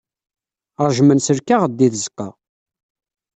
[0.85, 2.29] Ṛejjmen s lkaɣeḍ deg tzeɣɣa.